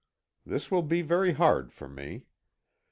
(This 0.47 0.71
will 0.71 0.81
be 0.81 1.03
very 1.03 1.33
hard 1.33 1.71
for 1.71 1.87
me.) 1.87 2.25